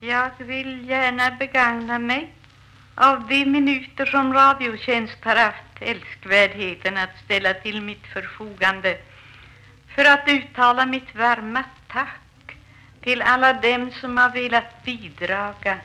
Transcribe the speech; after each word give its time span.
Jag 0.00 0.30
vill 0.38 0.88
gärna 0.88 1.30
begagna 1.30 1.98
mig 1.98 2.32
av 2.94 3.28
de 3.28 3.46
minuter 3.46 4.06
som 4.06 4.32
Radiotjänst 4.32 5.24
har 5.24 5.36
haft 5.36 5.80
älskvärdheten 5.80 6.96
att 6.96 7.18
ställa 7.24 7.54
till 7.54 7.82
mitt 7.82 8.06
förfogande 8.06 8.98
för 9.94 10.04
att 10.04 10.24
uttala 10.28 10.86
mitt 10.86 11.14
varma 11.14 11.64
tack 11.88 12.56
till 13.00 13.22
alla 13.22 13.52
dem 13.52 13.90
som 14.00 14.16
har 14.16 14.30
velat 14.30 14.84
bidraga 14.84 15.78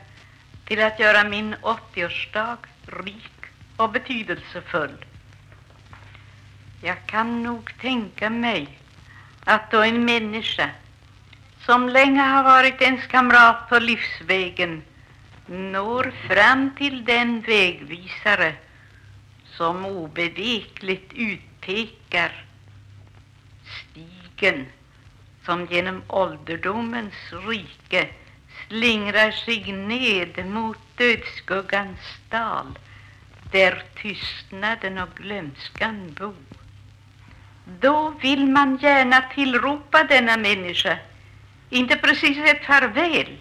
till 0.64 0.82
att 0.82 1.00
göra 1.00 1.24
min 1.28 1.54
80-årsdag 1.54 2.56
rik 2.86 3.46
och 3.76 3.90
betydelsefull. 3.90 5.04
Jag 6.82 7.06
kan 7.06 7.42
nog 7.42 7.78
tänka 7.80 8.30
mig 8.30 8.78
att 9.44 9.70
då 9.70 9.82
en 9.82 10.04
människa 10.04 10.70
som 11.66 11.88
länge 11.88 12.22
har 12.22 12.42
varit 12.42 12.82
ens 12.82 13.06
kamrat 13.06 13.68
på 13.68 13.78
livsvägen 13.78 14.82
når 15.46 16.12
fram 16.28 16.70
till 16.78 17.04
den 17.04 17.40
vägvisare 17.40 18.54
som 19.44 19.86
obevekligt 19.86 21.12
utpekar 21.14 22.44
stigen 23.64 24.66
som 25.44 25.66
genom 25.66 26.02
ålderdomens 26.08 27.32
rike 27.48 28.08
slingrar 28.68 29.30
sig 29.30 29.72
ned 29.72 30.46
mot 30.46 30.78
dödsskuggans 30.96 31.98
dal 32.30 32.78
där 33.52 33.82
tystnaden 33.94 34.98
och 34.98 35.14
glömskan 35.14 36.14
bo. 36.18 36.34
Då 37.64 38.10
vill 38.10 38.46
man 38.46 38.76
gärna 38.76 39.20
tillropa 39.20 40.04
denna 40.04 40.36
människa, 40.36 40.98
inte 41.72 41.96
precis 41.96 42.38
ett 42.38 42.64
farväl, 42.64 43.38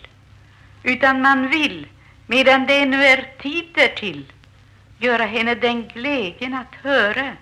utan 0.84 1.22
man 1.22 1.50
vill, 1.50 1.88
medan 2.28 2.66
det 2.66 2.78
ännu 2.78 3.04
är 3.06 3.28
tid 3.42 3.66
därtill, 3.74 4.26
göra 4.98 5.26
henne 5.26 5.56
den 5.56 5.88
glädjen 5.88 6.54
att 6.54 6.76
höra 6.84 7.34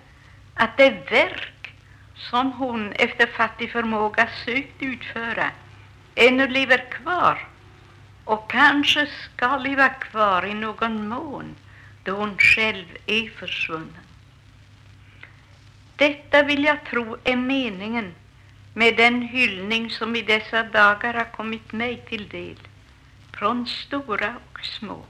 att 0.54 0.76
det 0.76 0.90
verk 1.10 1.72
som 2.14 2.52
hon 2.52 2.92
efter 2.92 3.26
fattig 3.26 3.72
förmåga 3.72 4.28
sökt 4.44 4.82
utföra 4.82 5.50
ännu 6.14 6.48
lever 6.48 6.90
kvar 6.90 7.48
och 8.24 8.50
kanske 8.50 9.06
ska 9.06 9.56
leva 9.56 9.88
kvar 9.88 10.46
i 10.46 10.54
någon 10.54 11.08
mån 11.08 11.56
då 12.04 12.12
hon 12.12 12.38
själv 12.38 12.86
är 13.06 13.30
försvunnen. 13.30 14.06
Detta 15.96 16.42
vill 16.42 16.64
jag 16.64 16.84
tro 16.84 17.16
är 17.24 17.36
meningen 17.36 18.14
med 18.74 18.96
den 18.96 19.22
hyllning 19.22 19.90
som 19.90 20.16
i 20.16 20.22
dessa 20.22 20.62
dagar 20.62 21.14
har 21.14 21.24
kommit 21.24 21.72
mig 21.72 22.02
till 22.08 22.28
del 22.28 22.58
från 23.32 23.66
stora 23.66 24.36
och 24.52 24.64
små. 24.64 25.04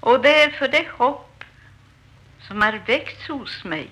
Och 0.00 0.22
det 0.22 0.42
är 0.42 0.50
för 0.50 0.68
det 0.68 0.86
hopp 0.88 1.44
som 2.40 2.62
har 2.62 2.80
väckts 2.86 3.28
hos 3.28 3.64
mig 3.64 3.88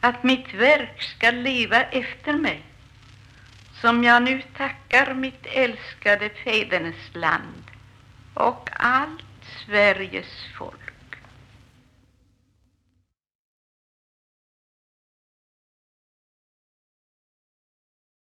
att 0.00 0.22
mitt 0.22 0.54
verk 0.54 1.02
ska 1.02 1.30
leva 1.30 1.82
efter 1.82 2.32
mig 2.32 2.62
som 3.80 4.04
jag 4.04 4.22
nu 4.22 4.42
tackar 4.56 5.14
mitt 5.14 5.46
älskade 5.46 6.28
fädernesland 6.28 7.64
och 8.34 8.70
allt 8.72 9.22
Sveriges 9.66 10.46
folk 10.58 10.95